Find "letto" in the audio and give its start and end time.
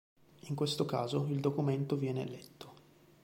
2.25-2.73